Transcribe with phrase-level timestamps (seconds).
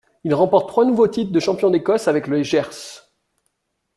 [0.23, 3.07] Il remporte trois nouveaux titres de champion d'Écosse avec les Gers.